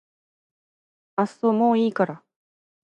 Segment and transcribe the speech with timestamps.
[1.17, 2.23] あっそもういいから